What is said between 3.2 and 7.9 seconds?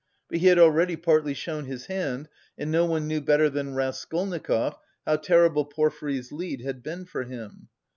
better than Raskolnikov how terrible Porfiry's "lead" had been for him.